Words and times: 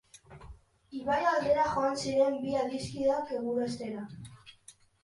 Ibai 0.99 1.17
aldera 1.33 1.67
joan 1.75 2.01
ziren 2.07 2.41
bi 2.47 2.59
adiskideak 2.65 3.39
egurastera. 3.41 4.07